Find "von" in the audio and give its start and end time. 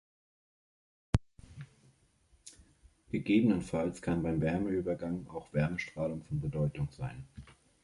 6.23-6.41